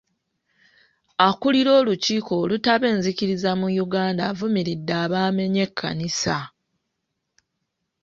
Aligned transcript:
Akulira 1.27 1.71
olukiiko 1.79 2.31
olutaba 2.43 2.85
enzikiriza 2.93 3.51
mu 3.59 3.67
Uganda 3.85 4.21
avumiridde 4.31 4.93
abaamenye 5.03 5.59
ekkanisa. 5.67 6.37